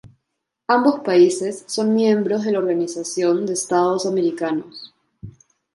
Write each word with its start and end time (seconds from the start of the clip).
Ambos 0.67 1.01
países 1.01 1.63
son 1.67 1.93
miembros 1.93 2.43
de 2.43 2.51
la 2.53 2.57
Organización 2.57 3.45
de 3.45 3.53
Estados 3.53 4.07
Americanos. 4.07 4.95